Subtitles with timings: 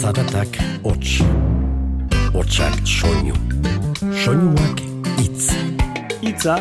[0.00, 1.20] Zaratak hots.
[2.32, 3.34] Hotsak soinu.
[4.24, 4.78] Soinuak
[5.18, 5.50] hitz.
[6.22, 6.54] Itza,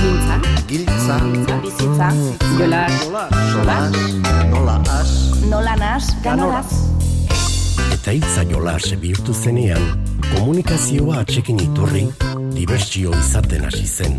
[0.00, 0.36] Mintza,
[0.68, 1.16] Giltza,
[1.62, 2.08] bizitza,
[2.56, 2.86] jola,
[3.52, 3.76] sola,
[4.48, 5.12] nola as,
[5.50, 6.72] nola nas, ganoraz.
[7.92, 9.84] Eta hitza jolas bihurtu zenean,
[10.30, 12.06] komunikazioa atxekin iturri,
[12.56, 14.16] dibertsio izaten hasi zen.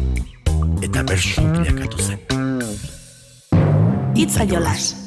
[0.85, 2.21] Eta bersu bilakatu zen.
[4.13, 5.06] Itza jolas.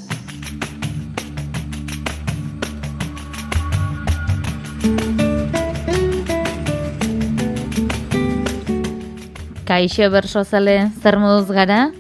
[9.71, 11.93] Kaixo bersozale zer moduz gara?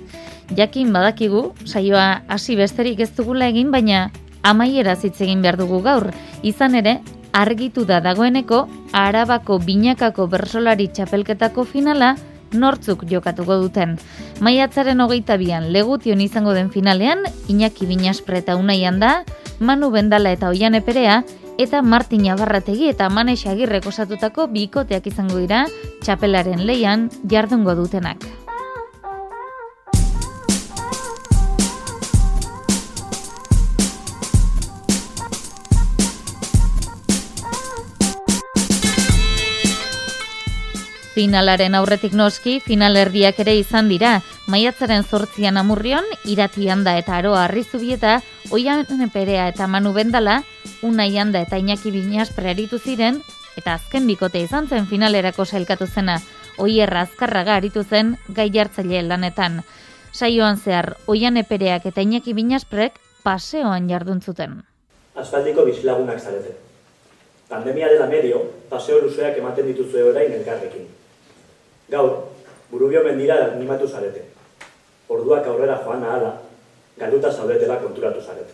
[0.58, 4.08] Jakin badakigu, saioa hasi besterik ez dugula egin, baina
[4.42, 6.08] amaiera hitz egin behar dugu gaur.
[6.42, 6.96] Izan ere,
[7.30, 12.16] argitu da dagoeneko Arabako binakako bersolari txapelketako finala
[12.50, 13.94] nortzuk jokatuko duten.
[14.42, 19.20] Maiatzaren hogeita bian legution izango den finalean, Iñaki Binaspreta unaian da,
[19.60, 21.22] Manu Bendala eta Oian Eperea,
[21.60, 25.66] eta Martin Abarrategi eta Manes Agirrek osatutako bikoteak izango dira
[26.00, 28.24] txapelaren leian jardungo dutenak.
[41.12, 44.20] Finalaren aurretik noski, finalerdiak ere izan dira.
[44.48, 50.42] Maiatzaren zortzian amurrion, irati handa eta aroa arrizubieta, oian perea eta manu bendala,
[50.82, 53.22] unai handa eta inaki binaz prearitu ziren,
[53.56, 56.20] eta azken bikote izan zen finalerako sailkatu zena,
[56.58, 59.62] oierra azkarraga aritu zen gai jartzaile lanetan.
[60.12, 64.62] Saioan zehar, oian epereak eta inaki binazprek paseoan jarduntzuten.
[65.14, 66.56] Aspaldiko bizilagunak zarete.
[67.50, 70.86] Pandemia dela medio, paseo luzeak ematen dituzue orain elkarrekin.
[71.90, 72.12] Gaur,
[72.70, 74.22] burubio mendira animatu zarete.
[75.10, 76.36] Orduak aurrera joan ahala,
[77.00, 78.52] galduta zaudetela konturatu zarete.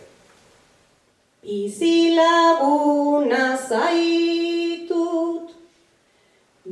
[1.43, 5.51] Bizilaguna zaitut,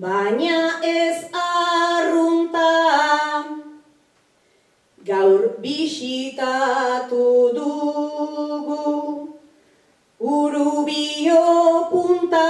[0.06, 2.72] baina ez arrunta.
[5.06, 7.26] Gaur bisitatu
[7.58, 8.88] dugu,
[10.20, 11.46] urubio
[11.92, 12.50] punta,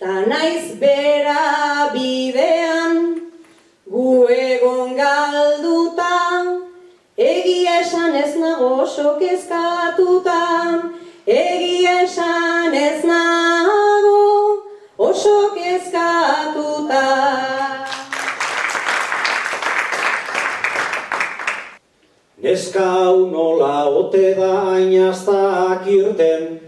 [0.00, 1.44] ta naiz bera
[1.92, 2.67] bidean,
[7.80, 10.40] esan ez nago oso kezkatuta,
[11.26, 14.64] egia esan ez nago
[14.96, 17.04] oso kezkatuta.
[22.42, 22.90] Neska
[23.34, 26.60] nola ote da ainaztak irten,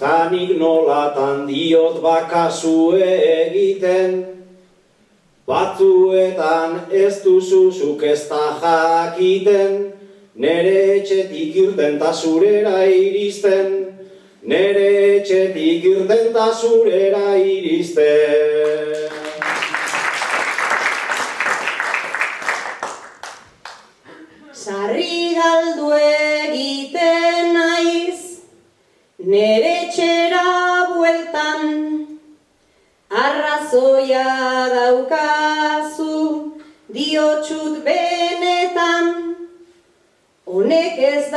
[0.00, 3.12] tanik nolatan diot bakazue
[3.44, 4.38] egiten,
[5.48, 9.97] Batzuetan ez duzuzuk ez da jakiten,
[10.38, 13.72] nere etxetik irten ta zurera iristen,
[14.46, 14.88] nere
[15.18, 19.17] etxetik irten ta zurera iristen.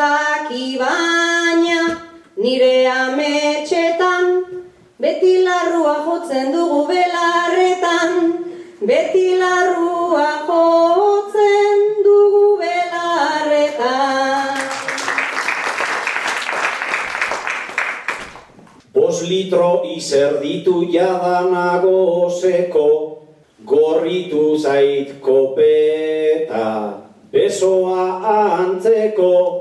[0.01, 1.81] Daki baina,
[2.41, 4.25] nire ametxetan,
[5.01, 8.11] beti larrua jotzen dugu belarretan,
[8.89, 14.57] beti larrua jotzen dugu belarretan.
[18.95, 22.89] Bos litro izer ditu jadanago zeko,
[23.73, 26.69] gorritu zait kopeta,
[27.31, 28.05] besoa
[28.39, 29.60] antzeko,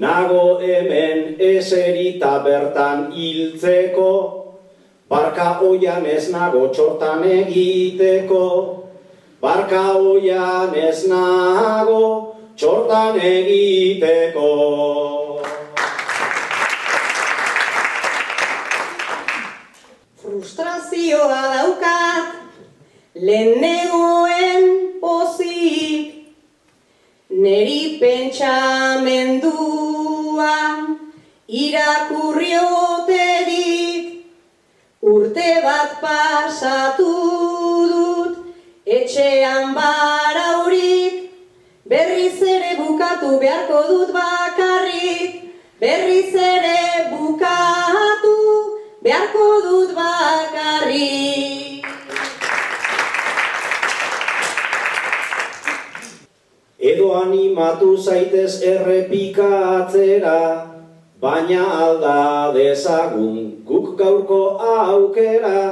[0.00, 4.12] nago hemen eserita bertan hiltzeko,
[5.12, 8.46] barka oian ez nago txortan egiteko,
[9.44, 12.00] barka oian ez nago
[12.56, 14.48] txortan egiteko.
[20.24, 22.36] Frustrazioa daukat,
[23.20, 24.68] lehenegoen
[25.04, 25.49] pozik,
[27.40, 30.56] neri pentsamendua
[31.48, 34.04] irakurrioterik,
[35.12, 37.14] urte bat pasatu
[37.92, 38.34] dut,
[38.84, 41.14] etxean baraurik,
[41.88, 45.30] berriz ere bukatu beharko dut bakarrik,
[45.80, 46.84] berriz ere
[47.16, 48.36] bukatu
[49.02, 51.29] beharko dut bakarrik.
[57.22, 60.40] Animatu zaitez errepikatzera,
[61.20, 65.62] baina alda dezagun guk gaurko aukera,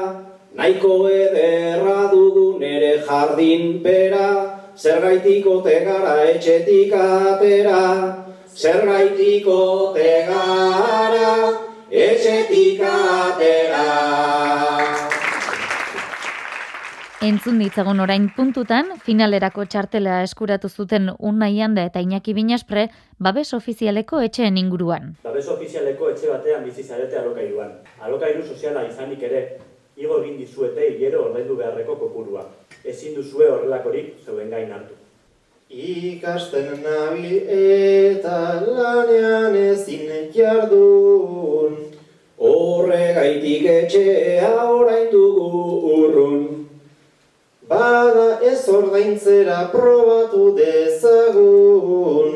[0.57, 4.29] nahiko ederra dugu nere jardin pera,
[4.77, 7.85] zergaitiko tegara etxetik atera,
[8.55, 9.61] zergaitiko
[9.95, 11.33] tegara
[11.91, 14.78] etxetik atera.
[17.19, 22.85] Entzun ditzagun orain puntutan, finalerako txartela eskuratu zuten Unai Anda eta Iñaki Binaspre,
[23.19, 25.17] babes ofizialeko etxeen inguruan.
[25.25, 27.73] Babes ofizialeko etxe batean bizi zarete alokairuan.
[28.07, 29.41] Alokairu soziala izanik ere,
[29.99, 32.45] igo egin dizuete hilero ordaindu beharreko kopurua.
[32.85, 34.95] Ezin duzue horrelakorik zeuen gain hartu.
[35.69, 41.83] Ikasten nabil eta lanean ezin jardun.
[42.39, 45.51] Horregaitik etxea orain dugu
[45.97, 46.58] urrun.
[47.69, 52.33] Bada ez ordaintzera probatu dezagun.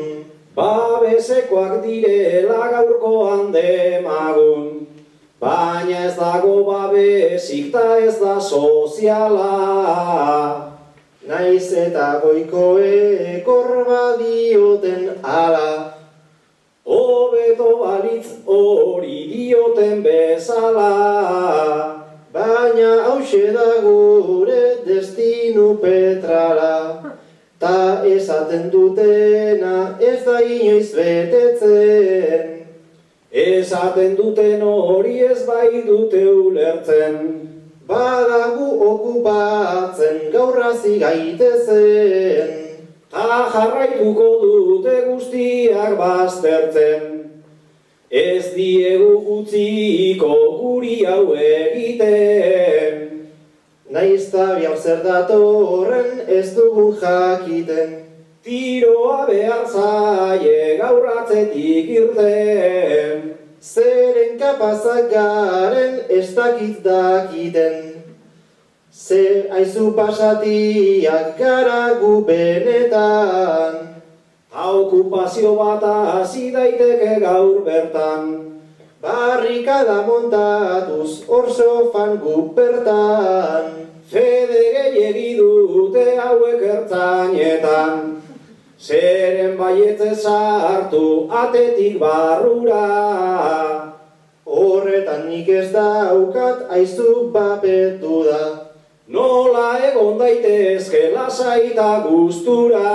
[0.53, 4.85] Babesekoak direla gaurkoan demagun.
[5.41, 9.49] Baina ez dago babesik ta ez da soziala.
[11.25, 15.97] Naiz eta goikoek horba dioten ala.
[16.85, 20.93] Hobeto balitz hori dioten bezala.
[22.33, 23.81] Baina hause da
[30.73, 32.65] inoiz betetzen.
[33.31, 37.49] Esaten duten hori ez bai dute ulertzen.
[37.87, 42.51] Badagu okupatzen gaurrazi gaitezen.
[43.09, 47.09] Ta jarraituko dute guztiak baztertzen.
[48.09, 53.09] Ez diegu utziko guri hau egiten.
[53.89, 58.02] Naizta bihar zer datorren ez dugu jakiten.
[58.43, 63.21] Tiroa behar zaie gaurratzetik irten.
[63.63, 68.03] Zeren kapazak garen ez dakit dakiten.
[68.91, 73.79] Ze aizu pasatiak gara gu benetan.
[74.51, 78.27] Okupazio bat hasi daiteke gaur bertan.
[79.01, 83.87] Barrikada montatuz hor sofan gu bertan.
[84.11, 88.22] Fede gehiegi dute hauek ertzainetan.
[88.83, 92.83] Zeren baietze sartu atetik barrura.
[94.43, 98.41] Horretan nik ez daukat aizu bapetu da.
[99.07, 102.91] Nola egon daitezke lasaita gustura.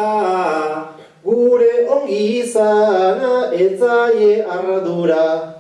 [1.25, 5.58] Gure ongi izana etzaie arradura.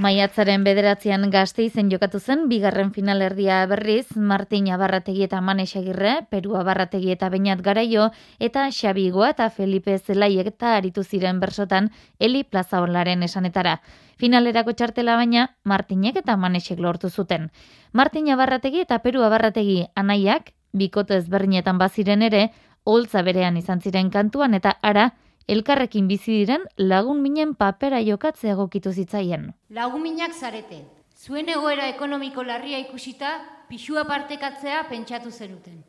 [0.00, 6.54] Maiatzaren bederatzean gazte izen jokatu zen, bigarren finalerdia berriz, Martin Abarrategi eta Manes Agirre, Peru
[6.56, 8.06] Abarrategi eta Beñat Garaio,
[8.38, 13.82] eta Xabi Igoa eta Felipe Zelaiek eta aritu ziren bersotan Eli Plazaolaren esanetara.
[14.16, 17.50] Finalerako txartela baina, Martinek eta Manesek lortu zuten.
[17.92, 22.46] Martin Abarrategi eta Peru Abarrategi anaiak, bikote ezberdinetan baziren ere,
[22.84, 25.10] holtza berean izan ziren kantuan eta ara,
[25.48, 29.52] elkarrekin bizi diren lagun minen papera jokatzea egokitu zitzaien.
[29.70, 30.84] Laguminak zarete,
[31.16, 35.84] zuen egoera ekonomiko larria ikusita, pixua partekatzea pentsatu zenuten.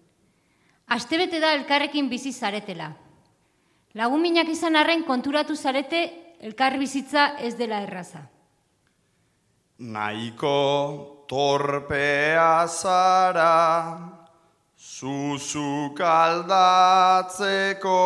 [0.87, 2.91] Astebete da elkarrekin bizi zaretela.
[3.95, 6.03] Laguminak izan arren konturatu zarete
[6.41, 8.29] elkar bizitza ez dela erraza.
[9.81, 13.97] Naiko torpea zara,
[14.77, 17.97] zuzuk aldatzeko,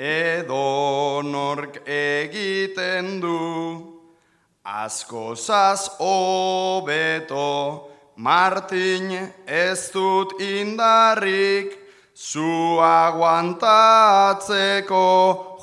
[0.00, 4.00] edo nork egiten du,
[4.64, 9.12] askozaz hobeto, Martin
[9.44, 11.76] ez dut indarrik,
[12.16, 13.60] zu aguantatzeko,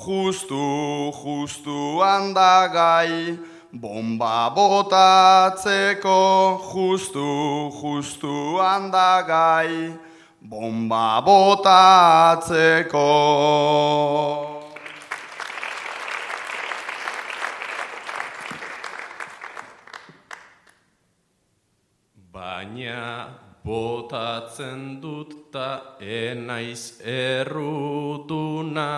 [0.06, 3.38] justu, justu handagai,
[3.72, 6.18] bomba botatzeko,
[6.70, 9.98] justu, justu handagai,
[10.48, 13.04] bomba botatzeko.
[22.32, 23.04] Baina
[23.62, 28.90] botatzen dut ta enaiz erruduna,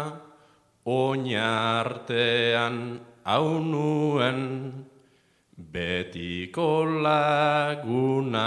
[0.86, 2.78] oinartean
[3.26, 4.40] hau nuen,
[5.72, 6.70] betiko
[7.02, 8.46] laguna,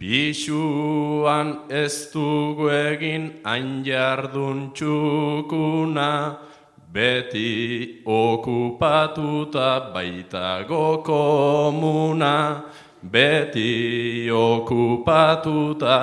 [0.00, 6.40] Pixuan ez dugu egin hain jardun txukuna,
[6.88, 12.64] beti okupatuta baitago komuna,
[13.12, 15.98] beti okupatuta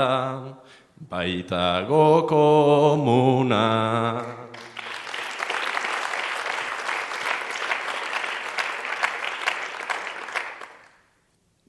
[1.09, 3.65] baitago komuna.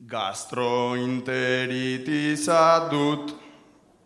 [0.08, 3.36] Gastrointeritiza dut,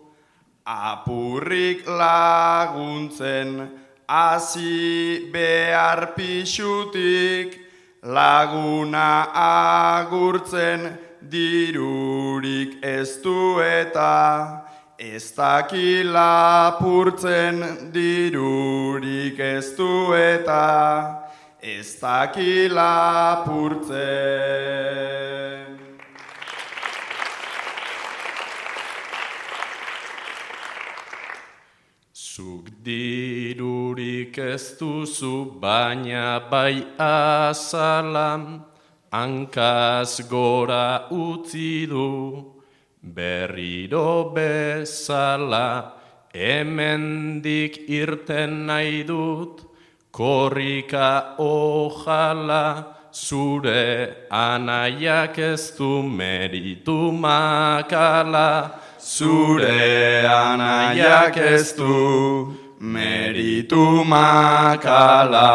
[0.65, 3.69] apurrik laguntzen,
[4.09, 7.59] hasi behar pixutik,
[8.01, 10.89] laguna agurtzen,
[11.21, 14.62] dirurik ez du eta,
[15.03, 21.27] Ez dakila purtzen dirurik ez du eta
[21.59, 23.91] ez dakila purtzen.
[32.15, 38.63] Zuk dirurik ez duzu baina bai azalam,
[39.11, 42.52] hankaz gora utzi du.
[43.03, 45.91] Berriro bezala
[46.31, 49.59] hemendik irten nahi dut,
[50.09, 58.79] korrika ojala zure anaiak ez du meritu makala.
[58.97, 65.51] Zure anaiak ez du meritu makala.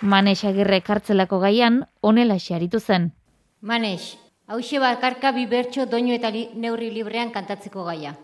[0.00, 3.17] Manes agirre kartzelako gaian, onela xaritu zen.
[3.60, 8.14] Manes, hause bakarka bibertxo doinu eta li, neurri librean kantatzeko gaia.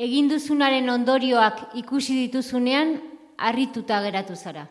[0.00, 2.96] Egin duzunaren ondorioak ikusi dituzunean,
[3.38, 4.66] harrituta geratu zara.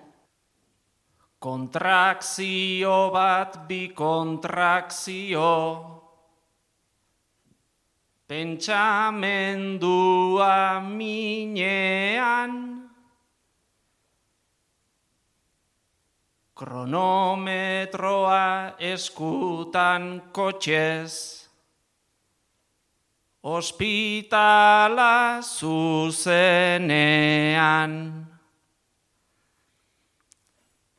[1.39, 5.45] Kontrakzio bat bi kontrakzio
[8.29, 12.78] Pentsamendua minean
[16.59, 21.47] Kronometroa eskutan kotxez,
[23.39, 26.27] Hospitala zuzenean.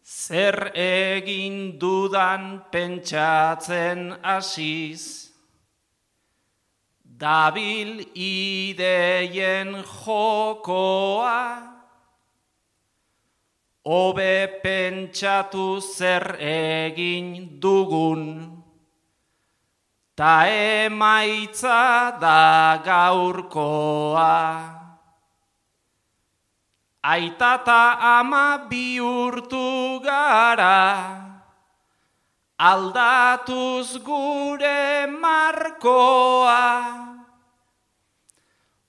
[0.00, 5.27] Zer egin dudan pentsatzen asiz,
[7.18, 11.66] Dabil ideien jokoa,
[13.88, 18.62] Obe pentsatu zer egin dugun,
[20.14, 24.36] ta emaitza da gaurkoa.
[27.02, 27.82] Aita ta
[28.20, 30.84] ama bihurtu gara,
[32.60, 37.07] aldatuz gure markoa.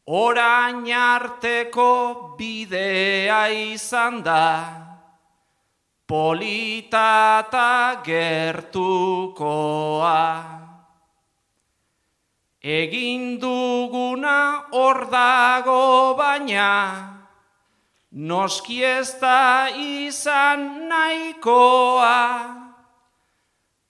[0.09, 4.65] Orain arteko bidea izan da,
[6.09, 9.45] polita eta gertukoa.
[12.59, 16.73] Egin duguna hor dago baina,
[18.09, 22.17] noski ez da izan nahikoa.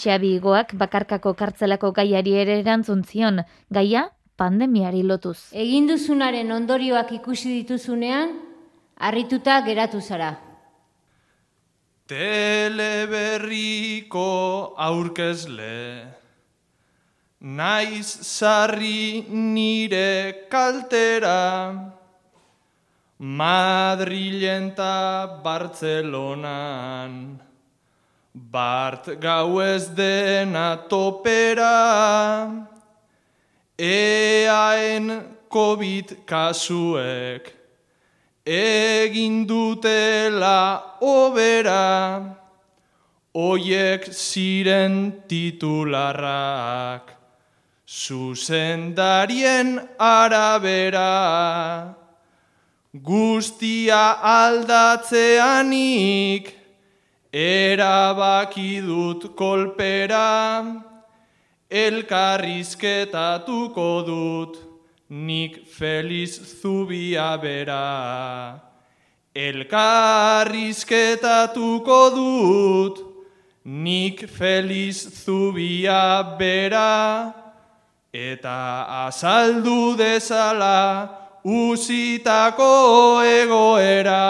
[0.00, 4.08] Xabi Igoak bakarkako kartzelako gaiari ere erantzun zion, gaia
[4.40, 5.52] pandemiari lotuz.
[5.52, 8.32] Egin duzunaren ondorioak ikusi dituzunean,
[8.96, 10.30] harrituta geratu zara.
[12.08, 14.24] Teleberriko
[14.78, 16.19] aurkezle,
[17.40, 21.92] naiz sarri nire kaltera,
[23.18, 27.38] Madrilen ta Bartzelonan,
[28.34, 32.66] Bart gau ez dena topera,
[33.76, 37.52] eaen COVID kasuek,
[38.44, 42.36] egin dutela obera,
[43.34, 47.19] oiek ziren titularrak,
[47.90, 51.90] zuzendarien arabera,
[52.94, 56.54] guztia aldatzeanik,
[57.32, 60.82] erabaki dut kolpera,
[61.68, 64.56] elkarrizketatuko dut,
[65.10, 68.62] nik feliz zubia bera.
[69.34, 73.02] Elkarrizketatuko dut,
[73.64, 77.39] nik feliz zubia bera,
[78.12, 81.08] eta azaldu dezala
[81.44, 84.20] uzitako egoera.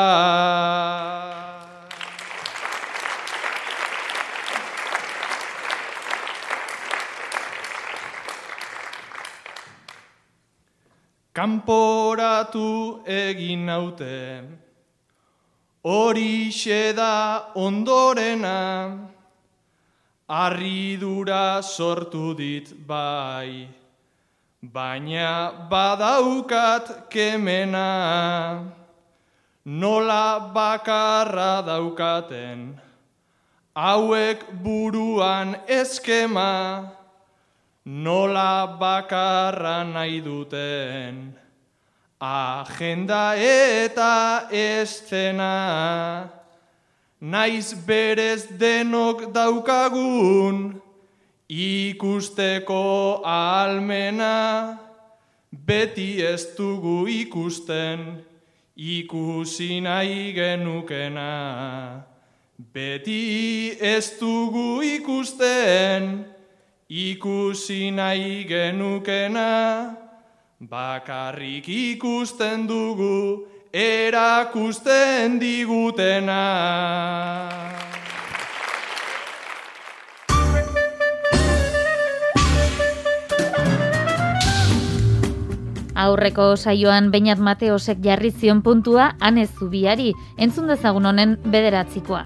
[11.33, 14.43] Kanporatu egin naute,
[15.83, 16.51] hori
[16.95, 19.09] da ondorena,
[20.31, 23.67] arridura sortu dit bai,
[24.63, 28.63] baina badaukat kemena,
[29.67, 32.79] nola bakarra daukaten,
[33.75, 36.95] hauek buruan eskema,
[37.85, 41.35] nola bakarra nahi duten,
[42.23, 46.40] agenda eta estena,
[47.21, 50.81] naiz berez denok daukagun,
[51.49, 54.79] ikusteko almena,
[55.53, 58.25] beti ez dugu ikusten,
[58.77, 62.05] ikusi nahi genukena.
[62.73, 66.25] Beti ez dugu ikusten,
[66.89, 69.97] ikusi nahi genukena,
[70.61, 76.43] bakarrik ikusten dugu, erakusten digutena.
[86.01, 92.25] Aurreko saioan Beñat Mateosek jarri zion puntua han ez zubiari, entzun dezagun honen bederatzikoa.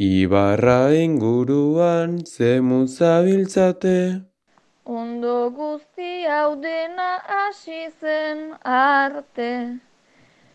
[0.00, 4.29] Ibarra inguruan zemu zabiltzate.
[5.20, 9.78] Ondo guzti hau dena hasi zen arte.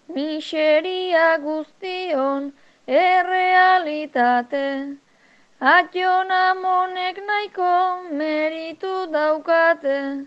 [0.10, 2.52] Miseria guztion
[2.88, 4.98] errealitate.
[5.62, 10.26] Ation amonek nahiko meritu daukate.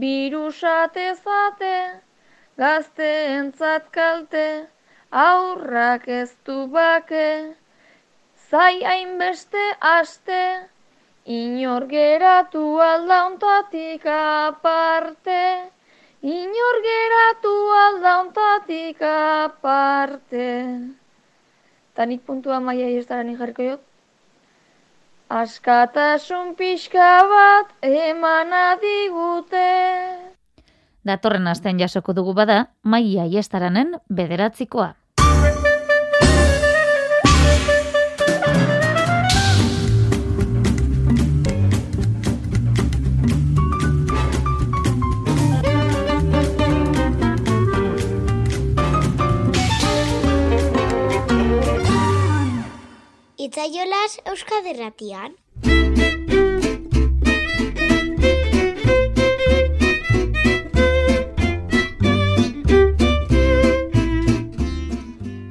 [0.00, 1.76] Birusate zate,
[2.56, 4.68] gazteentzat kalte,
[5.10, 7.56] aurrak ez du bake.
[8.48, 10.70] Zai hainbeste aste,
[11.26, 15.70] inor geratu aldauntatik aparte.
[16.22, 20.48] Inor geratu aldauntatik aparte.
[21.94, 23.82] Tanik puntua maia iztaren jarriko jot.
[25.28, 29.70] Askatasun pixka bat eman adigute.
[31.06, 34.94] Datorren astean jasoko dugu bada, maia iestaranen bederatzikoa.
[53.46, 55.36] Itzaiolas Euskaderratian.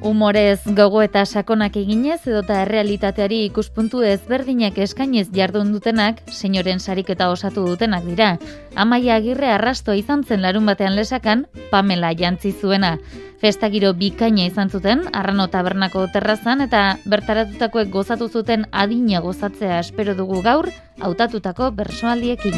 [0.04, 7.64] Humorez gogo eta sakonak eginez edota errealitateari ikuspuntu ezberdinak eskainez jardun dutenak, senyoren sariketa osatu
[7.70, 8.34] dutenak dira.
[8.76, 12.98] Amaia agirre arrasto izan zen larun batean lesakan, Pamela jantzi zuena.
[13.42, 20.42] Festagiro bikaina izan zuten, arrano tabernako terrazan eta bertaratutakoek gozatu zuten adina gozatzea espero dugu
[20.46, 20.72] gaur,
[21.04, 22.56] hautatutako bersoaldiekin.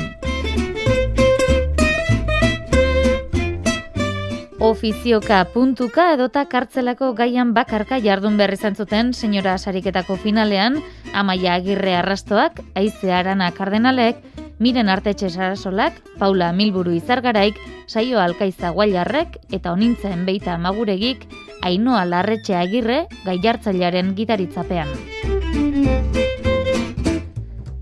[4.57, 10.81] Ofizioka puntuka edota kartzelako gaian bakarka jardun berri zuten senyora sariketako finalean,
[11.13, 14.17] amaia agirre arrastoak, aize arana kardenalek,
[14.59, 21.27] miren artetxe sarasolak, Paula Milburu izargaraik, saio alkaiza guailarrek eta onintzen beita maguregik,
[21.61, 24.89] ainoa larretxe agirre gai jartzailearen gitaritzapean.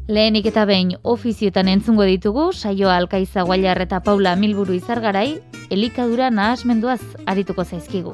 [0.08, 5.42] Lehenik eta behin ofizioetan entzungo ditugu, saioa alkaiza guailar eta Paula Milburu izargarai,
[5.74, 8.14] elikadura nahasmenduaz arituko zaizkigu.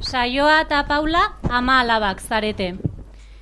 [0.00, 2.76] Saioa eta Paula ama alabak zarete.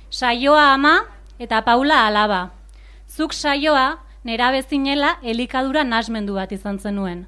[0.09, 0.95] Saioa ama
[1.37, 2.49] eta Paula alaba.
[3.05, 7.27] Zuk saioa nera bezinela elikadura nahasmendu bat izan zenuen.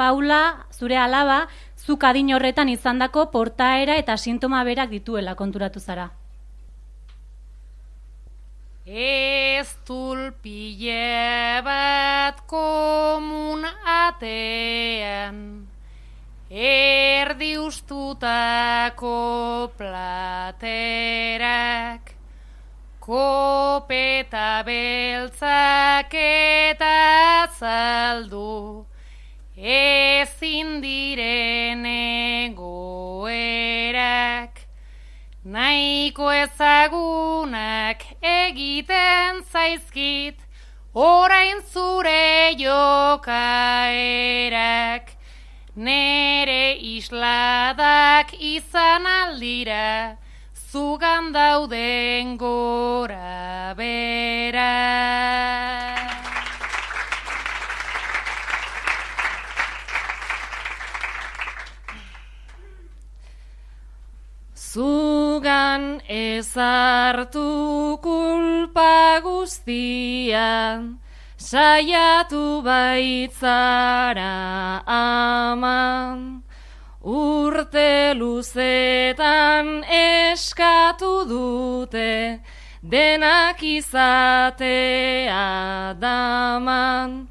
[0.00, 1.42] Paula, zure alaba,
[1.76, 6.08] zuk adin horretan izandako portaera eta sintoma berak dituela konturatu zara.
[8.86, 15.68] Ez tulpile bat komun atean,
[16.48, 19.12] erdi ustutako
[19.76, 21.30] platerak,
[23.00, 28.86] kopeta beltzak eta zaldu,
[29.56, 31.84] ezin diren
[32.50, 33.40] egoerak.
[35.44, 40.36] Naiko ezagunak egiten zaizkit,
[40.92, 43.80] orain zure jokaerak.
[45.76, 50.19] Nere isladak izan aldira,
[50.70, 54.76] zugan dauden gora bera.
[64.54, 71.02] Zugan ezartu kulpa guztian,
[71.34, 74.38] saiatu baitzara
[74.86, 76.46] aman.
[77.02, 82.40] Urte luzetan eskatu dute,
[82.82, 84.66] denak izatea
[85.96, 87.28] daman.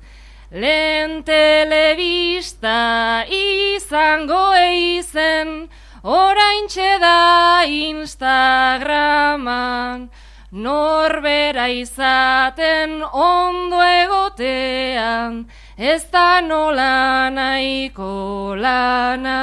[0.49, 5.69] Lehen telebista izango eizen,
[6.01, 6.67] orain
[6.99, 10.09] da Instagraman,
[10.51, 15.45] norbera izaten ondo egotean,
[15.79, 19.39] ez da nola nahiko lana.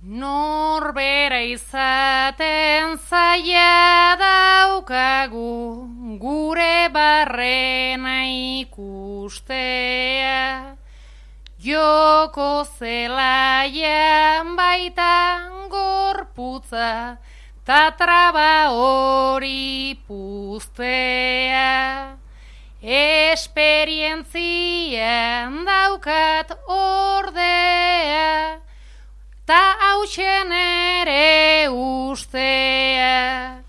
[0.00, 5.84] Norbera izaten zaila daukagu,
[6.16, 8.24] gure barrena
[8.64, 10.40] ikustea.
[11.60, 15.12] Joko zelaian baita
[16.34, 17.18] gorputza,
[17.64, 22.16] tatraba hori puztea.
[22.82, 28.60] Esperientzian daukat ordea,
[29.46, 33.62] ta hausen ere ustea.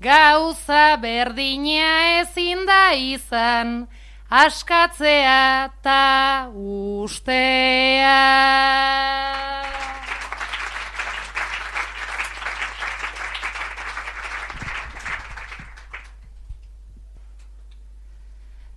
[0.00, 3.88] Gauza berdina ezin da izan,
[4.30, 8.18] askatzea ta ustea.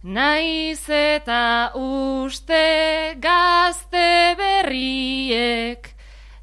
[0.03, 5.93] Naiz eta uste gazte berriek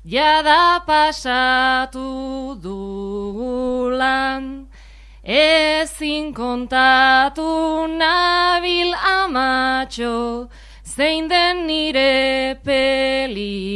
[0.06, 4.44] jada pasatu dugulan,
[5.24, 10.48] ezin kontatu nabil amatxo,
[10.84, 13.74] zein den nire pelikulan.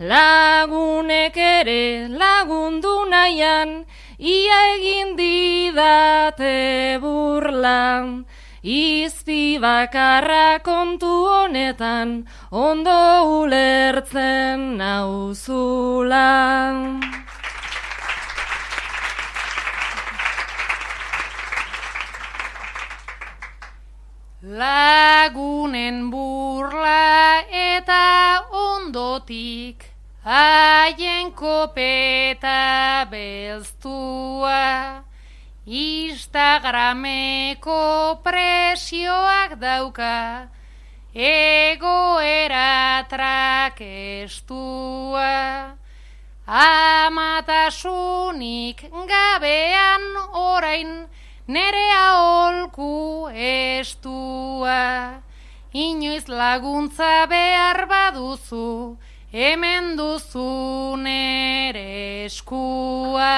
[0.00, 3.86] Lagunek ere lagundu nahian,
[4.20, 8.26] ia egin didate burlan,
[8.62, 16.20] izpi bakarra kontu honetan, ondo ulertzen nauzulan.
[24.42, 29.89] Lagunen burla eta ondotik,
[30.24, 35.02] haien kopeta belztua,
[35.66, 40.48] Instagrameko presioak dauka,
[41.14, 44.10] egoera trakestua.
[46.50, 50.02] Amatasunik gabean
[50.34, 51.06] orain
[51.46, 55.22] nerea olku estua.
[55.72, 58.98] Inoiz laguntza behar baduzu,
[59.32, 63.36] hemen duzu nere eskua.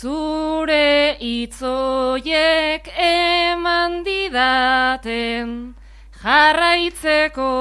[0.00, 5.74] Zure itzoiek eman didaten
[6.22, 7.52] jarraitzeko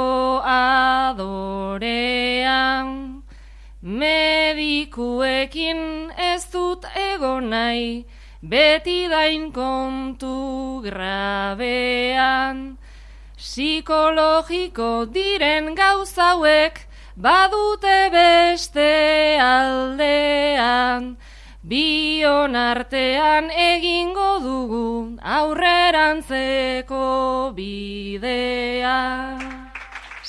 [0.54, 1.80] adorean.
[3.89, 5.80] Medikuekin
[6.13, 8.06] ez dut egon nahi,
[8.45, 12.78] beti dain kontu grabean.
[13.34, 16.86] Psikologiko diren gauzauek
[17.17, 21.17] badute beste aldean.
[21.65, 27.08] Bion artean egingo dugu aurrerantzeko
[27.58, 28.99] bidea.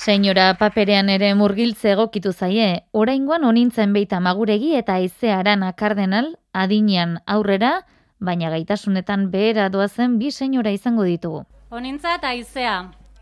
[0.01, 7.73] Senyora paperean ere murgiltze egokitu zaie, oraingoan onintzen beita maguregi eta aizearan akardenal, adinean aurrera,
[8.17, 11.43] baina gaitasunetan behera doazen bi senyora izango ditugu.
[11.69, 12.79] Onintza eta aizea,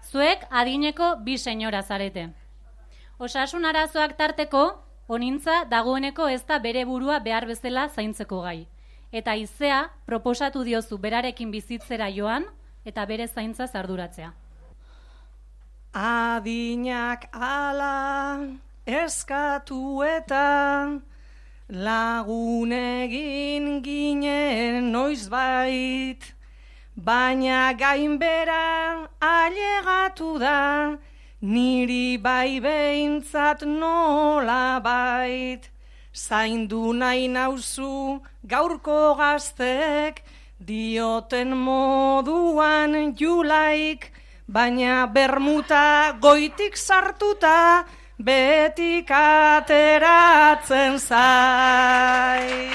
[0.07, 2.29] zuek adineko bi senyora zarete.
[3.19, 4.65] Osasun arazoak tarteko,
[5.09, 8.69] onintza dagoeneko ez da bere burua behar bezala zaintzeko gai.
[9.11, 12.47] Eta izea proposatu diozu berarekin bizitzera joan
[12.85, 14.37] eta bere zaintza zarduratzea.
[15.95, 18.47] Adinak ala
[18.87, 21.01] eskatu eta
[21.71, 26.35] lagunegin ginen noizbait,
[26.97, 30.99] baina gainbera ailegatu da,
[31.41, 35.71] niri bai behintzat nola bait.
[36.15, 40.23] Zaindu nahi nauzu gaurko gaztek,
[40.65, 44.13] dioten moduan julaik,
[44.49, 47.85] baina bermuta goitik sartuta,
[48.17, 52.71] betik ateratzen zai.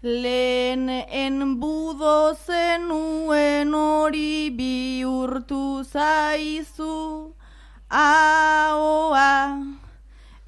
[0.00, 7.34] Lehen enbudo zenuen hori bihurtu zaizu,
[7.90, 9.58] ahoa,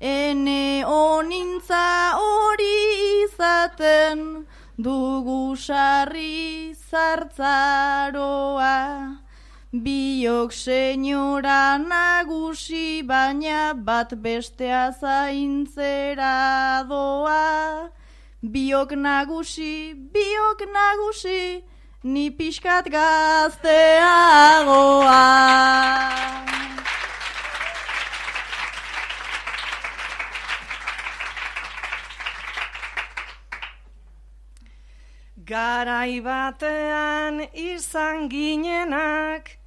[0.00, 2.78] ene onintza hori
[3.26, 4.46] izaten,
[4.82, 8.76] dugu sarri zartzaroa.
[9.72, 17.90] Biok senyora nagusi, baina bat bestea zaintzera doa.
[18.42, 21.62] Biok nagusi, biok nagusi,
[22.02, 23.70] ni pixkat gazteagoa.
[35.50, 39.58] Garai batean izan ginenak,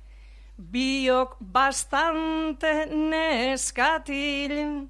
[0.55, 4.87] biok bastante neskatil,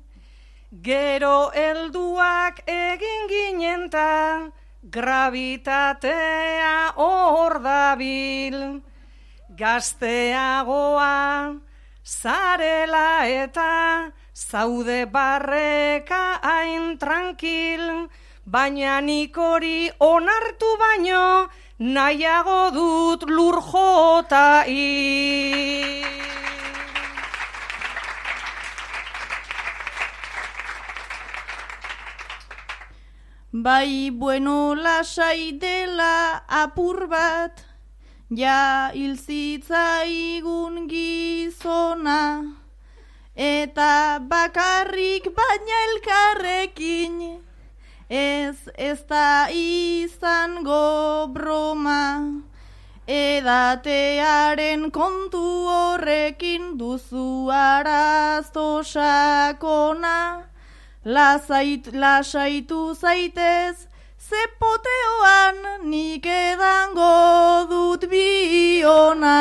[0.86, 4.51] gero helduak egin ginen ta,
[4.97, 8.60] gravitatea hor dabil,
[9.58, 11.58] gazteagoa,
[12.06, 18.12] zarela eta zaude barreka hain tranquil,
[18.45, 26.03] baina nik hori onartu baino, nahiago dut lur jota hil.
[33.53, 37.63] Bai bueno lasai dela apur bat,
[38.34, 42.43] ja hilzitzaigun gizona,
[43.36, 47.43] eta bakarrik baina elkarrekin,
[48.13, 52.43] ez ez da izango broma,
[53.08, 60.43] edatearen kontu horrekin duzu arazo sakona,
[61.06, 63.88] Lasait, lasaitu zaitez,
[64.30, 69.39] zepoteoan nik edango dut biona.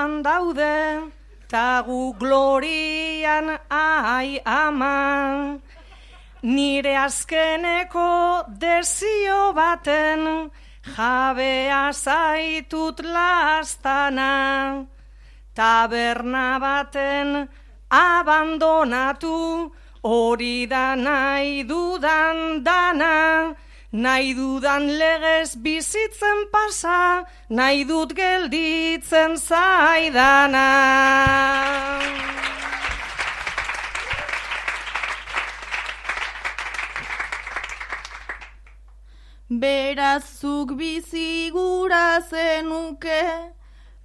[0.00, 1.12] Zeruan daude,
[1.48, 5.58] tagu glorian ai ama.
[6.42, 10.50] nire azkeneko desio baten
[10.96, 14.86] jabea zaitut lastana.
[15.54, 17.48] Taberna baten
[17.90, 19.70] abandonatu
[20.02, 23.54] hori da nahi dudan dana.
[23.92, 30.70] Nahi dudan legez bizitzen pasa, nahi dut gelditzen zaidana.
[39.50, 43.50] Berazuk bizi gura zenuke,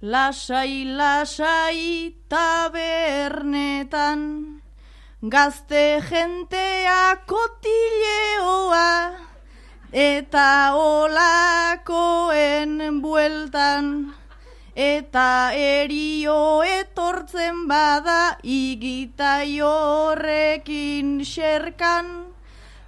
[0.02, 4.20] lasai lasai tabernetan.
[5.22, 9.25] Gazte jentea kotileoa,
[9.92, 11.80] eta olakoen
[13.02, 14.14] bueltan.
[14.76, 22.26] Eta erio etortzen bada igitai horrekin xerkan.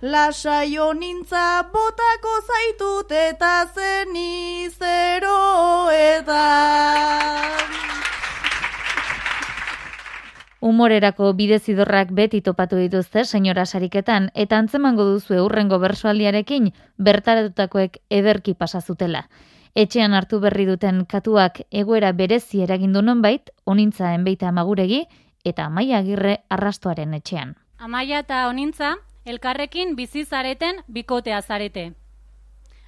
[0.03, 4.15] Lasaio nintza botako zaitut eta zen
[5.91, 6.45] eta...
[10.61, 19.29] Humorerako bidezidorrak beti topatu dituzte, senyora sariketan, eta antzemango duzu eurrengo bersoaldiarekin bertaratutakoek ederki pasazutela.
[19.79, 25.05] Etxean hartu berri duten katuak egoera berezi eragindu nonbait, onintza enbeita amaguregi
[25.45, 27.55] eta amaia agirre arrastoaren etxean.
[27.79, 31.93] Amaia eta onintza, elkarrekin bizi zareten bikotea zarete.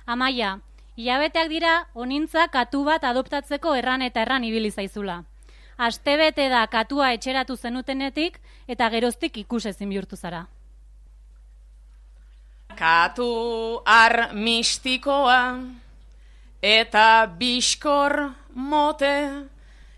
[0.06, 0.58] Amaia,
[0.96, 5.22] hilabeteak dira onintza katu bat adoptatzeko erran eta erran ibili zaizula.
[5.80, 8.36] Astebete da katua etxeratu zenutenetik
[8.68, 10.44] eta geroztik ikusezin bihurtu zara.
[12.76, 15.40] Katu ar mistikoa
[16.62, 17.06] eta
[17.38, 18.16] biskor
[18.54, 19.14] mote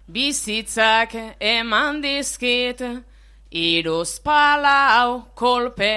[0.07, 2.83] bizitzak eman dizkit
[3.51, 5.95] iruz palau kolpe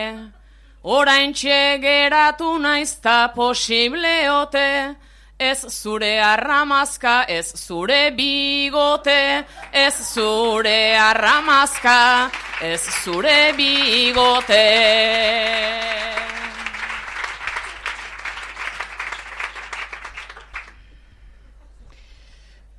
[0.83, 4.95] orain geratu naizta posible ote,
[5.37, 12.29] ez zure arramazka, ez zure bigote, ez zure arramazka,
[12.61, 14.65] ez zure bigote.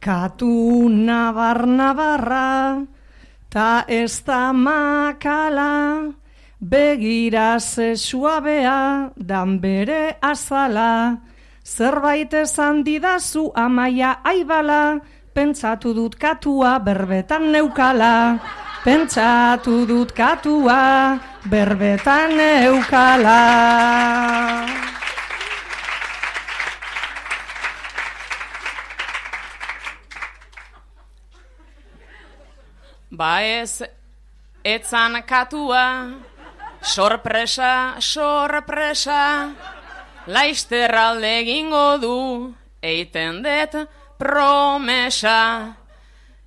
[0.00, 2.86] Katu nabar nabarra,
[3.50, 6.14] ta ez da makala,
[6.58, 11.20] Begira ze suabea dan bere azala,
[11.66, 15.02] zerbait esan didazu amaia aibala,
[15.34, 18.38] pentsatu dut katua berbetan neukala,
[18.86, 21.18] pentsatu dut katua
[21.50, 23.42] berbetan neukala.
[33.10, 33.82] Ba ez,
[34.62, 36.14] etzan katua,
[36.86, 39.50] Sorpresa, sorpresa,
[40.26, 42.18] laizter alde egingo du,
[42.82, 43.86] eiten det
[44.18, 45.76] promesa.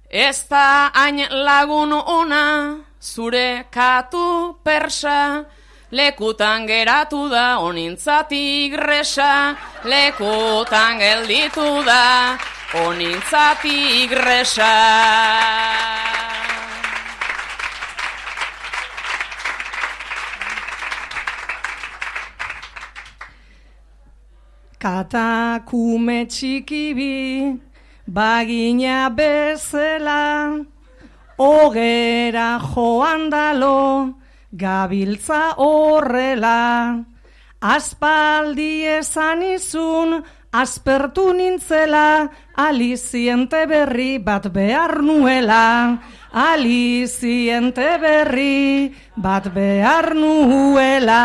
[0.10, 5.46] Ez da hain lagun ona, zure katu persa,
[5.92, 12.38] lekutan geratu da onintzatik gresa, lekutan gelditu da
[12.74, 15.99] onintzatik gresa.
[24.80, 27.60] Katakume txikibi,
[28.08, 30.56] bagina bezela,
[31.36, 34.16] ogera joan dalo,
[34.56, 36.96] gabiltza horrela.
[37.60, 46.00] Aspaldi esan izun, aspertu nintzela, aliziente berri bat behar nuela.
[46.32, 51.20] Aliziente berri bat behar nuela.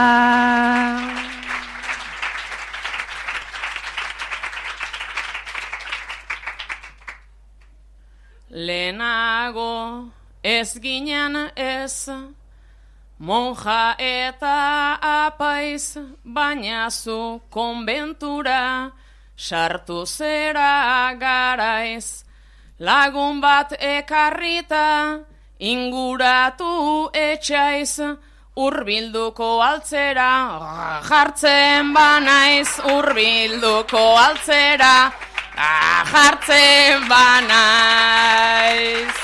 [8.55, 12.07] Lehenago ez ginen ez,
[13.19, 18.93] monja eta apaiz, baina zu konbentura,
[19.37, 22.23] sartu zera garaiz.
[22.79, 25.19] Lagun bat ekarrita,
[25.59, 27.99] inguratu etxaiz,
[28.55, 30.31] urbilduko altzera,
[31.03, 34.95] jartzen banaiz, urbilduko altzera,
[35.57, 39.15] jartzen banaiz.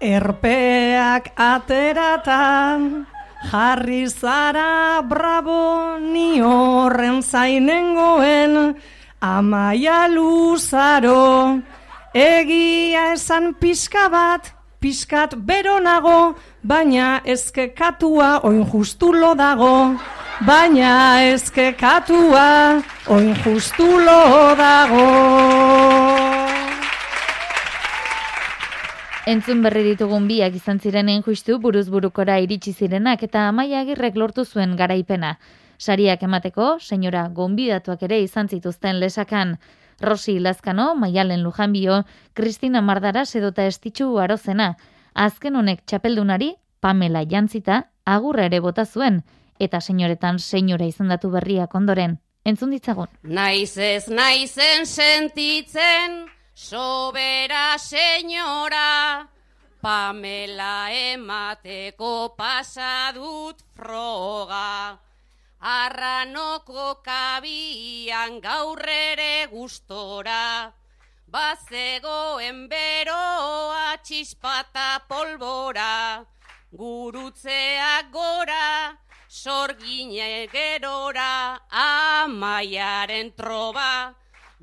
[0.00, 3.06] Erpeak ateratan,
[3.50, 8.76] Jarri zara bravo ni horren zainengoen
[9.20, 11.60] amaia luzaro.
[12.10, 14.48] Egia esan pixka bat,
[14.82, 16.34] pixkat bero nago,
[16.66, 19.94] baina ezkekatua oin justulo dago.
[20.42, 24.18] Baina ezkekatua oin justulo
[24.58, 25.06] dago.
[29.30, 34.44] Entzun berri ditugun biak izan zirenen justu buruz burukora iritsi zirenak eta amaia agirrek lortu
[34.44, 35.36] zuen garaipena.
[35.78, 39.60] Sariak emateko, senyora gonbidatuak ere izan zituzten lesakan.
[40.00, 44.76] Rosi Lazkano, Maialen Lujanbio, Kristina Mardara sedota estitxu arozena.
[45.14, 49.22] Azken honek txapeldunari, Pamela jantzita, agurra ere bota zuen,
[49.60, 52.18] eta senyoretan senyora izendatu berriak ondoren.
[52.44, 53.10] Entzun ditzagun.
[53.22, 56.24] Naiz ez naizen sentitzen,
[56.54, 59.28] sobera senyora,
[59.80, 64.98] Pamela emateko pasadut froga.
[65.60, 70.72] Arranoko kabian gaur ere gustora,
[71.28, 76.24] bazegoen beroa txispata polbora,
[76.72, 78.96] gurutzeak gora,
[79.28, 84.14] sorgine gerora, amaiaren troba,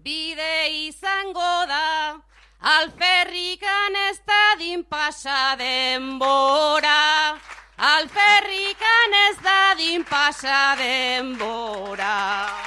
[0.02, 2.18] bide izango da,
[2.60, 7.38] alferrikan ez dadin pasa denbora.
[7.78, 12.67] Alferrikan ez dadin pasa denbora.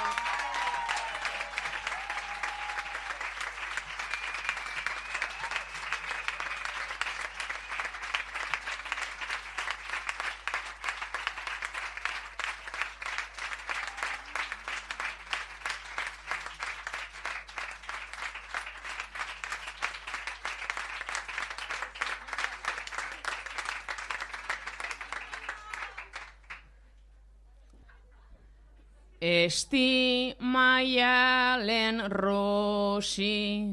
[29.61, 33.69] Esti maialen rosi,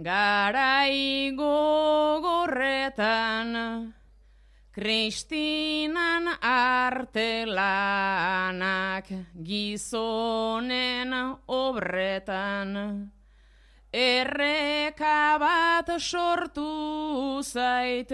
[0.00, 2.72] garai gogorretan,
[4.72, 7.44] Kristinan artelanak
[9.44, 11.12] gizonen
[11.46, 12.72] obretan,
[13.92, 18.08] Erreka bat sortu zait,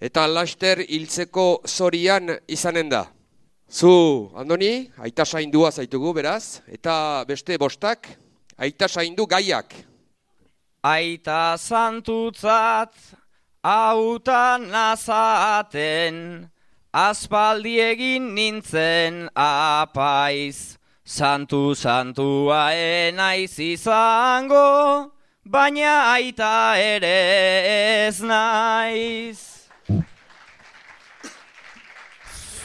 [0.00, 3.04] eta laster hiltzeko zorian izanen da.
[3.70, 8.10] Zu, Andoni, aita saindua zaitugu beraz, eta beste bostak,
[8.58, 9.72] aita saindu gaiak.
[10.82, 12.92] Aita santutzat,
[13.62, 16.18] autan nazaten,
[16.92, 20.79] aspaldi egin nintzen apaiz.
[21.10, 25.10] Santu santua enaiz izango,
[25.42, 29.66] baina aita ere ez naiz.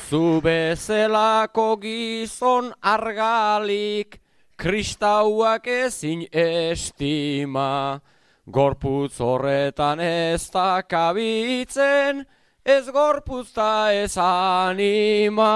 [0.06, 4.22] Zu bezelako gizon argalik,
[4.62, 8.00] kristauak ezin estima,
[8.46, 12.28] gorputz horretan ez da kabitzen,
[12.62, 15.56] ez gorpuzta ez anima.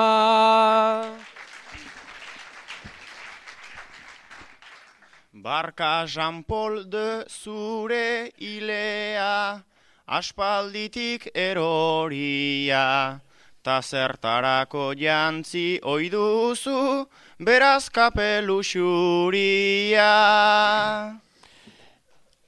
[5.41, 9.63] Barka Jean-Paul de zure ilea,
[10.05, 13.21] aspalditik eroria,
[13.63, 17.07] ta zertarako jantzi oiduzu,
[17.39, 20.11] beraz kapelu xuria.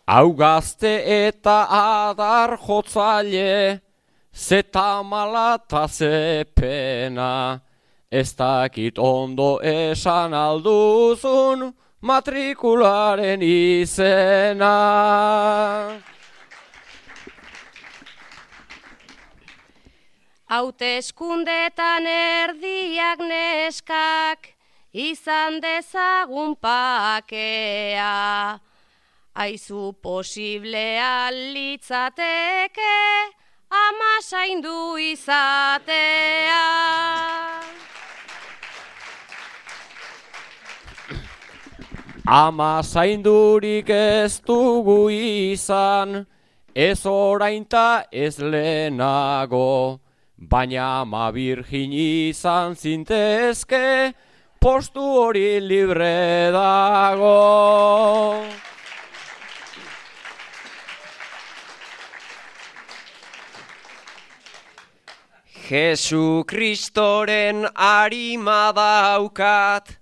[0.06, 3.80] Hau gazte eta adar jotzaile,
[4.36, 7.62] zeta mala ta zepena,
[8.12, 11.72] ez dakit ondo esan alduzun
[12.02, 14.78] matrikularen izena.
[20.52, 24.50] Hauteskundetan erdiak neskak
[24.92, 28.60] izan dezagun pakea.
[29.32, 33.00] Aizu posiblea litzateke
[33.72, 36.68] ama zaindu izatea.
[42.26, 46.28] Ama zaindurik ez dugu izan,
[46.76, 50.00] ez orainta ez lehenago,
[50.38, 54.14] baina ama virgin izan zintezke,
[54.62, 58.46] postu hori libre dago.
[65.68, 70.01] Jesu Kristoren harima daukat,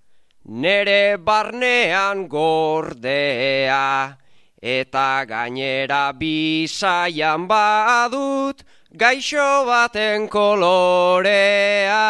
[0.49, 4.17] nere barnean gordea,
[4.57, 12.01] eta gainera bisaian badut, gaixo baten kolorea.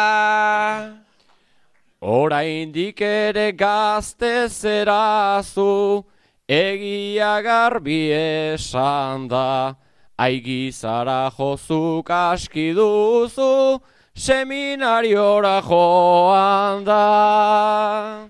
[2.00, 6.04] Oraindik ere gazte zerazu,
[6.48, 9.76] egia garbi esan da,
[10.18, 13.82] aigizara jozuk aski duzu,
[14.20, 18.28] seminariora joan da.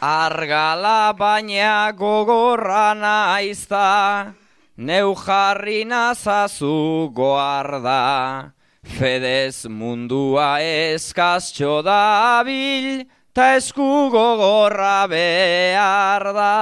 [0.00, 4.34] Argala baina gogorra naizta,
[4.76, 8.52] neu jarri nazazu goarda.
[8.84, 16.54] Fedez mundua eskaztxo dabil, ta esku gogorra behar da.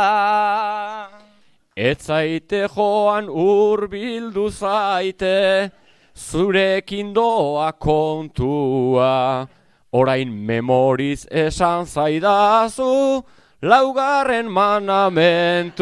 [1.76, 5.72] Ez zaite joan urbildu zaite,
[6.16, 9.48] zurekin doa kontua.
[9.92, 13.24] Orain memoriz esan zaidazu,
[13.62, 15.78] laugarren manamentua.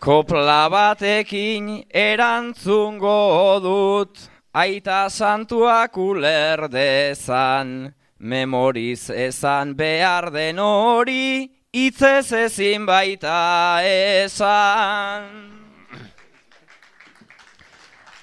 [0.00, 4.18] Kopla batekin erantzungo dut,
[4.52, 15.24] aita santuak ulerdezan, memoriz esan behar den hori, itzez ezin baita esan.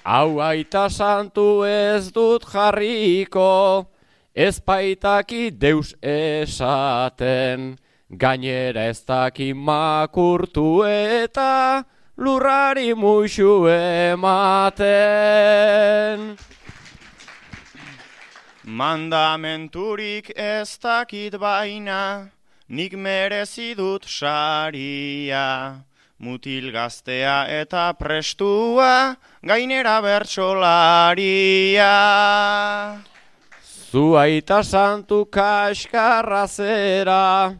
[0.04, 3.86] Hau aita santu ez dut jarriko,
[4.34, 7.78] ez baitaki deus esaten,
[8.08, 11.84] gainera ez daki makurtu eta
[12.16, 14.82] lurrari muixu ematen.
[18.64, 22.30] Mandamenturik ez dakit baina,
[22.72, 25.84] nik merezi dut saria.
[26.22, 31.92] Mutil gaztea eta prestua, gainera bertsolaria.
[33.90, 37.52] Zu aita santu kaskarra zera,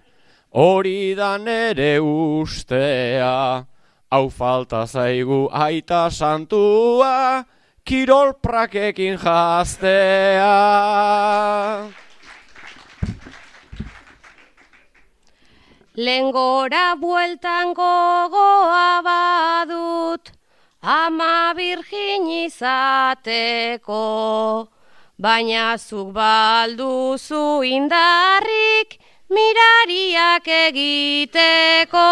[0.55, 3.67] hori da nere ustea.
[4.13, 7.45] Hau falta zaigu aita santua,
[7.85, 10.55] kirol prakekin jaztea.
[15.95, 20.32] Lengora bueltan gogoa badut,
[20.80, 24.01] ama virgin izateko,
[25.20, 28.97] baina zuk balduzu indarrik
[29.28, 32.09] mirariak egiteko.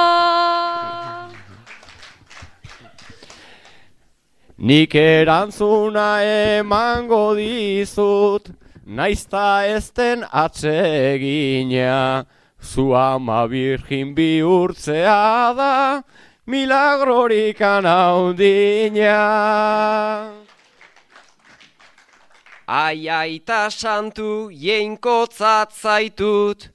[4.59, 6.21] Nik erantzuna
[6.61, 8.53] emango dizut,
[8.85, 12.27] naizta ezten atsegina,
[12.63, 16.03] zu ama virgin bihurtzea da,
[16.47, 19.17] milagrorik anaudina.
[22.69, 26.69] Ai aita santu jeinkotzat zaitut,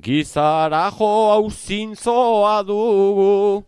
[0.00, 3.64] Gizara jo hau dugu,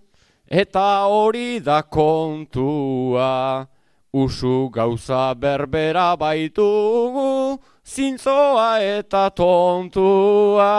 [0.50, 3.68] eta hori da kontua.
[4.12, 10.72] Usu gauza berbera baitugu, zintzoa eta tontua.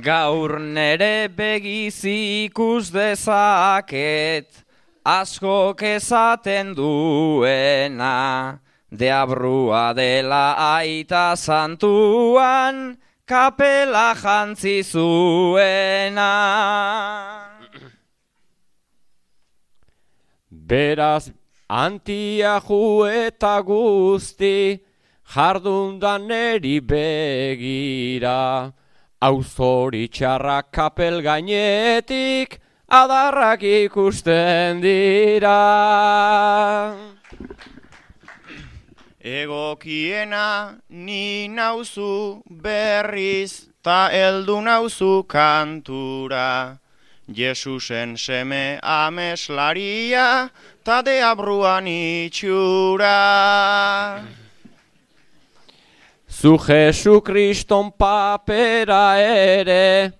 [0.00, 4.48] Gaur nere begiz ikus dezaket,
[5.04, 8.60] askok esaten duena,
[8.90, 12.96] deabrua dela aita santuan,
[13.26, 16.30] kapela jantzi zuena.
[20.50, 21.30] Beraz,
[21.68, 24.80] Antiaju eta guzti,
[25.34, 28.72] jardundan eri begira.
[29.20, 35.60] Auzori txarrak kapel gainetik, adarrak ikusten dira.
[39.24, 46.78] Egokiena ni nauzu berriz, ta eldu nauzu kantura.
[47.32, 50.50] Jesusen seme ameslaria,
[50.84, 53.16] ta deabruan itxura.
[56.28, 60.12] Zu Jesu Kriston papera ere,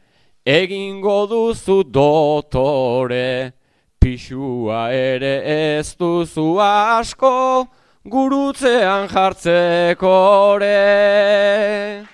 [0.46, 3.52] egingo duzu dotore,
[4.00, 7.68] pixua ere ez duzu asko,
[8.04, 10.16] gurutzean jartzeko
[10.60, 12.06] ere.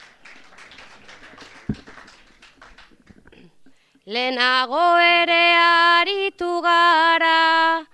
[4.06, 7.86] Lehenago ere aritu gara,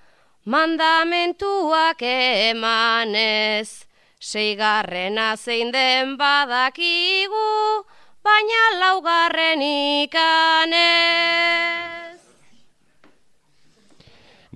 [0.44, 3.84] mandamentuak emanez,
[4.20, 7.84] seigarrena zein den badakigu,
[8.24, 9.61] baina laugarren
[10.05, 11.75] ikanez.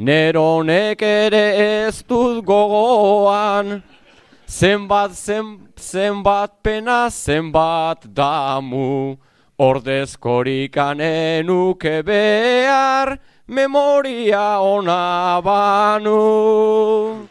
[0.01, 3.83] Neronek ere ez dut gogoan,
[4.49, 9.19] zenbat zen, zenbat pena zenbat damu,
[9.59, 17.29] ordezkorikan enuke behar, memoria ona banu.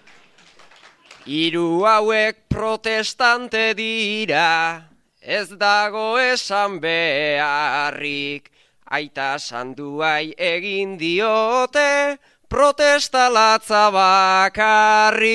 [1.25, 4.85] Hiru hauek protestante dira,
[5.19, 8.51] ez dago esan beharrik,
[8.85, 12.19] aita sanduai egin diote,
[12.49, 15.29] protestalatza bakarrik.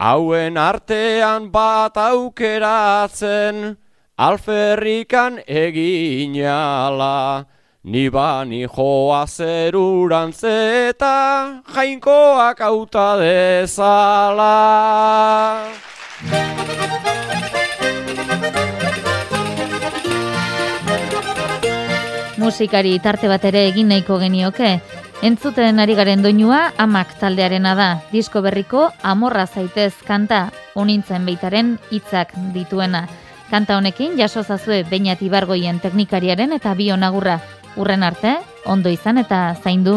[0.00, 3.76] Hauen artean bat aukeratzen,
[4.16, 7.46] alferrikan eginala,
[7.84, 14.56] ni bani joa zerurantz eta jainkoak auta dezala.
[22.50, 24.80] Musikari tarte bat ere egin nahiko genioke.
[25.22, 27.86] Entzuten ari garen doinua amak taldearena da.
[28.10, 30.40] Disko berriko amorra zaitez kanta
[30.74, 33.04] unintzen beitaren hitzak dituena.
[33.52, 37.38] Kanta honekin jaso zazue Beñat Ibargoien teknikariaren eta bi onagurra.
[37.78, 38.34] Urren arte,
[38.66, 39.96] ondo izan eta zaindu.